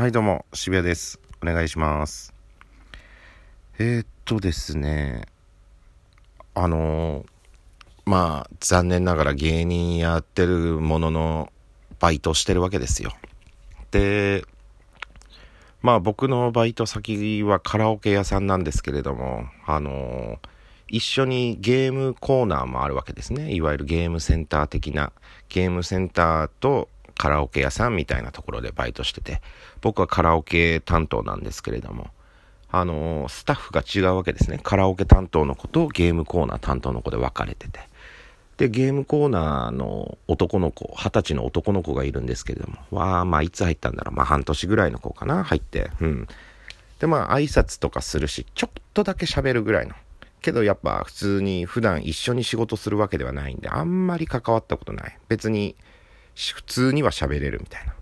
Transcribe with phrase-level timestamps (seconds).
[0.00, 1.20] はい、どうも、渋谷です。
[1.42, 2.32] お願いします。
[3.78, 5.26] えー、っとですね、
[6.54, 7.26] あのー
[8.06, 11.52] まあ、残念ながら芸人やってるものの、
[11.98, 13.12] バイトしてるわけですよ。
[13.90, 14.46] で、
[15.82, 20.59] まあ僕のバイト先はカラオケ屋さんなんですけれども、あのー
[20.90, 23.52] 一緒にゲームコーナーもあるわけですね。
[23.52, 25.12] いわゆるゲームセンター的な、
[25.48, 29.40] ゲームセンターとカラオケ屋さんみたいなところでバイトしてて、
[29.80, 32.08] 僕はカラオケ担当なんですけれども、
[32.72, 34.60] あのスタッフが違うわけですね。
[34.62, 37.80] カラオケ担当の子とゲームコーナー担当の子で分かれてて。
[38.56, 44.14] で、ゲームコーナーの男の子、二十歳の男の子がいるんですけれども、わあ、まあ、いつ入ったんだろう。
[44.14, 45.90] まあ、半年ぐらいの子かな、入って。
[46.00, 46.28] うん。
[46.98, 49.94] で、まあ、挨拶とかするし、ちょっとだけ喋るぐらいの。
[50.40, 55.18] けど、やっぱ、普通に普段一緒に仕事するわけではないんで、あんまり関わったことない。
[55.28, 55.76] 別に、
[56.34, 57.92] 普通には喋れるみたいな。
[57.92, 57.96] い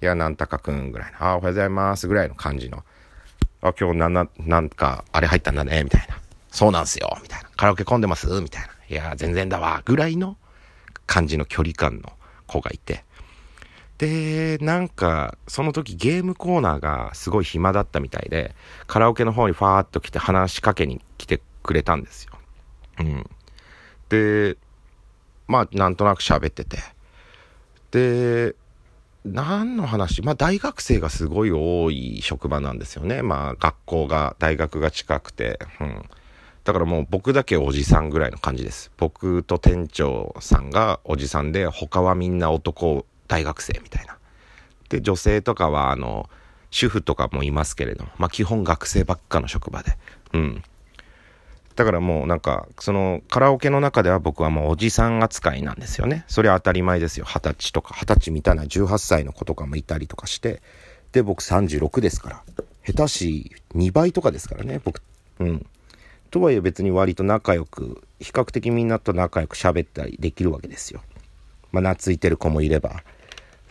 [0.00, 1.22] や、なんたかくんぐらいの。
[1.22, 2.84] あ、おはようございますぐらいの感じの。
[3.62, 6.18] あ、今日なな、なんか、あれ入ったんだね、みたいな。
[6.50, 7.48] そうなんすよ、みたいな。
[7.56, 8.26] カラオケ混んでます？
[8.40, 8.68] みたいな。
[8.88, 10.36] いや、全然だわ、ぐらいの
[11.06, 12.12] 感じの距離感の
[12.46, 13.04] 子がいて。
[13.98, 18.54] で、なんか、その時ゲームコーナーがすごい暇だったみたいで、
[18.86, 22.32] カラオケの方にファーっと来て話しかけに来てくれたんですよ。
[23.00, 23.30] うん。
[24.08, 24.56] で、
[25.46, 26.78] まあ、なんとなく喋ってて。
[27.92, 28.56] で、
[29.24, 30.20] 何の話？
[30.22, 33.22] まあ大学生がすごい多い職場なんですよね。
[33.22, 35.58] まあ学校が、大学が近くて。
[35.80, 36.02] うん。
[36.64, 38.90] だからもう僕だけおじさんぐらいの感じです。
[38.96, 44.18] 僕と店長さんがおじさんで、他はみんな男、大学生みたいな。
[44.88, 46.28] で、女性とかはあの、
[46.70, 49.96] 主婦とかもいますけれども、まあ基本学生ばっかの職場で。
[50.32, 50.62] うん。
[51.76, 56.24] だからもうなんか、そのカラオケの中では僕はもうおじさん扱いなんですよね。
[56.28, 57.26] それは当たり前ですよ。
[57.26, 60.62] 二十歳とか、二十歳みたいな18歳の子とかもいたりとかして。
[61.12, 62.42] で、僕36ですから。
[62.84, 65.02] 下手し2倍とかですからね、僕。
[65.40, 65.66] うん。
[66.30, 71.00] とはいえ別に割と仲良く、比較的みんなと仲良く喋ったりできるわけですよ。
[71.70, 73.02] まあ、懐いてる子もいれば、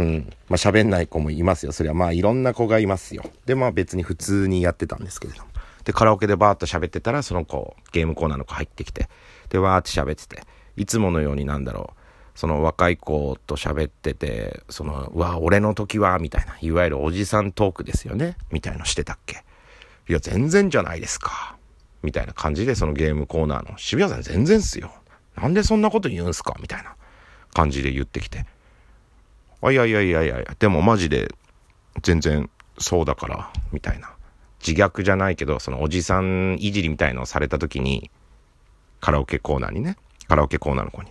[0.00, 0.32] うん。
[0.48, 1.72] まあ、喋んない子もいますよ。
[1.72, 3.24] それはまあ、いろんな子がいますよ。
[3.44, 5.50] で、まあ別に普通にやってたんですけれども。
[5.84, 9.08] で、カラオケでバーッと喋ってたら、その子、ゲームコーナーの子入ってきて、
[9.50, 10.42] で、わーって喋ってて、
[10.76, 19.44] いつものようになんだろう、その若い子と喋ってて、その、うわ、俺の時は、みたいな、いわゆるおじさんトークですよね、みたいのしてたっけ。
[20.08, 21.56] いや、全然じゃないですか。
[22.02, 24.92] みたいな感じで、そのゲームコーナーの、渋谷さん全然っすよ。
[25.36, 26.54] なんでそんなこと言うんすか？
[26.60, 26.94] みたいな
[27.54, 28.46] 感じで言ってきて。
[29.62, 31.32] あ、いやいやいやいや、でもマジで、
[32.02, 32.48] 全然
[32.78, 34.10] そうだから、みたいな。
[34.66, 38.10] 自虐じゃないけど、そのおじさんいじりみたいのをされた時に、
[39.00, 39.96] カラオケコーナーにね、
[40.28, 41.10] カラオケコーナーの子に。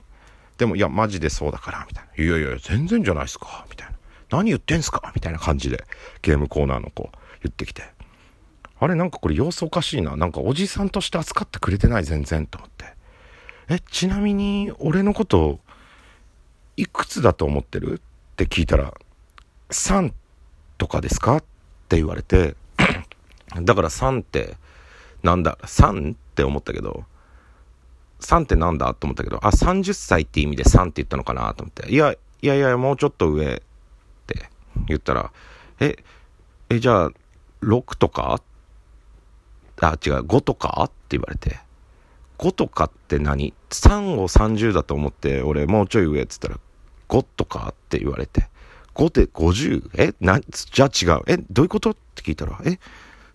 [0.58, 2.24] でも、いや、マジでそうだから、みたいな。
[2.24, 3.94] いやいや、全然じゃないっすか、みたいな。
[4.30, 5.84] 何言ってんすかみたいな感じで、
[6.22, 7.10] ゲームコーナーの子、
[7.44, 7.84] 言ってきて。
[8.80, 10.16] あれ、なんかこれ様子おかしいな。
[10.16, 12.86] なんかおじさんとして扱ってくれてない、全然、と思って。
[13.70, 15.60] え、ちなみに、俺のこと、
[16.78, 18.02] いくつだと思ってる？
[18.44, 18.94] って聞いたら、
[19.70, 20.14] 3
[20.78, 21.38] とかですか？
[21.38, 21.44] っ
[21.90, 22.56] て言われて、
[23.62, 24.56] だから3って、
[25.24, 27.04] なんだ、3って思ったけど、
[28.22, 28.94] 3ってなんだ？
[28.94, 33.60] と思ったけど、あ、30歳って意味で3って言ったのかなと思って、いや、いやいや、もうちょっと上っ
[34.26, 34.50] て
[34.88, 35.34] 言ったら、
[35.82, 35.98] え、
[36.70, 37.12] え、じゃあ、
[37.62, 38.42] 6とか？
[39.82, 40.82] あ、違う、5とか？
[40.86, 41.60] って言われて、
[42.38, 46.69] 5とかって何 ?3 を30だと思って、俺もうちょい上って言ったら、
[47.10, 48.48] 5とかって言われて、
[48.96, 49.90] 5って 50?
[49.98, 50.14] え？
[50.22, 51.24] な、じゃあ違う。
[51.28, 51.92] え、どういうこと？
[51.92, 52.80] って聞いたら、え、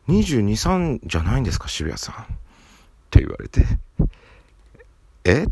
[0.09, 2.15] 22、3じゃないんですか、渋谷さん。
[2.15, 2.19] っ
[3.11, 3.67] て言われて、
[5.25, 5.45] え？
[5.45, 5.47] っ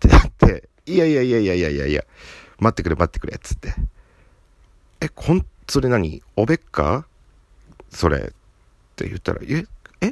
[0.00, 2.04] てなって、いやいやいやいやいやいやいや、
[2.58, 3.74] 待ってくれ待ってくれ、っつって。
[5.00, 6.22] え、こん、それ何？
[6.36, 7.06] おべっか？
[7.90, 8.18] それ。
[8.18, 8.22] っ
[8.96, 9.64] て言ったら、え、
[10.00, 10.06] え？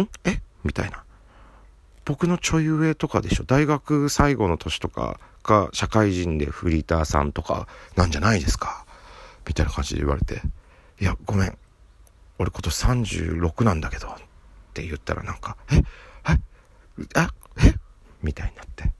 [0.00, 0.08] ん？
[0.24, 0.40] え？
[0.64, 1.04] みたいな。
[2.04, 3.44] 僕のちょい上とかでしょ？
[3.44, 7.66] 大学最後の年とかが社会人でフリーターさんとか
[7.96, 8.84] なんじゃないですか？
[9.46, 10.42] みたいな感じで言われて。
[11.00, 11.58] いや、ごめん。
[12.38, 14.08] 俺今年36なんだけど。
[14.08, 14.14] っ
[14.74, 15.76] て言ったらなんか、え？
[15.76, 15.82] え？
[17.14, 17.32] あ？
[17.64, 17.74] え？
[18.22, 18.90] みたいになって。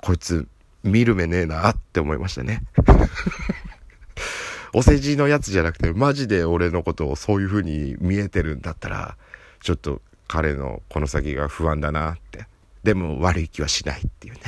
[0.00, 0.48] こいつ、
[0.82, 2.62] 見る目ねえなって思いましたね。
[4.74, 9.16] お世辞のやつじゃなくて、マジで俺のことをそういう風に見えてるんだったら、
[9.60, 12.46] ちょっと彼のこの先が不安だなって。
[12.82, 14.40] でも悪い気はしないっていうね、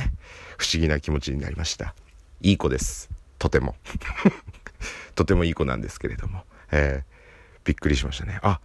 [0.57, 1.93] 不思議な気持ちになりました。
[2.41, 3.09] いい子です。
[3.39, 3.75] とても。
[5.15, 6.43] とてもいい子なんですけれども。
[6.71, 7.17] えー
[7.63, 8.39] びっくりしましたね。
[8.43, 8.61] あ、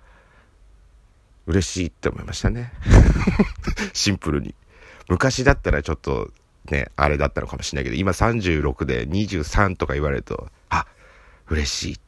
[1.48, 2.72] 嬉しいって思いましたね。
[3.92, 4.54] シンプルに。
[5.08, 6.30] 昔だったらちょっと
[6.66, 10.86] ね、あれだったのかもしれないけど、今36で23とか言われると、あ、
[11.48, 11.98] 嬉しいっ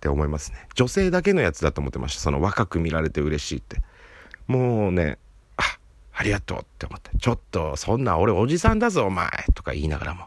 [0.00, 3.82] て思いますね女性だけのやつだと思ってましたその若く見られて嬉しいって
[4.46, 5.18] もうね
[6.20, 10.26] ありがとうって思ってちょっとそんな俺おじさんだぞお前とか言いながらも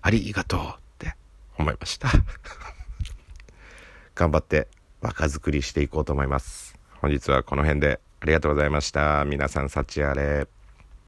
[0.00, 0.62] ありがとうっ
[0.98, 1.14] て
[1.58, 2.08] 思いました。
[4.16, 4.68] 頑張って
[5.02, 6.78] 若作りしていこうと思います。
[7.02, 9.26] 本日はこの辺でありがとうございました。
[9.26, 10.48] 皆さん幸あれ。